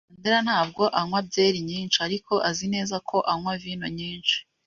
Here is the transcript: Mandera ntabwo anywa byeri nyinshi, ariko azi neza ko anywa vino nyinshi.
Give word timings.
Mandera 0.11 0.39
ntabwo 0.47 0.83
anywa 0.99 1.19
byeri 1.27 1.59
nyinshi, 1.69 1.97
ariko 2.07 2.33
azi 2.49 2.65
neza 2.73 2.95
ko 3.09 3.17
anywa 3.31 3.53
vino 3.63 3.87
nyinshi. 3.97 4.37